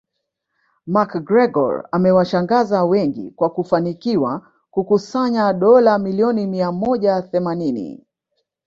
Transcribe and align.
McGregor 0.93 1.85
amewashangaza 1.91 2.85
wengi 2.85 3.31
kwa 3.31 3.49
kufanikiwa 3.49 4.47
kukusanya 4.71 5.53
dola 5.53 5.99
milioni 5.99 6.47
mia 6.47 6.71
moja 6.71 7.21
themanini 7.21 8.05